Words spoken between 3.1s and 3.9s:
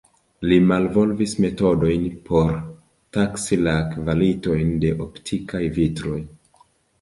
taksi la